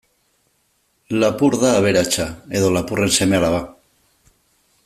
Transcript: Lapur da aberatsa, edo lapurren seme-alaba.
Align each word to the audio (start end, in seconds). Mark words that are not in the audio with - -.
Lapur 1.23 1.59
da 1.65 1.75
aberatsa, 1.81 2.27
edo 2.61 2.75
lapurren 2.79 3.15
seme-alaba. 3.19 3.65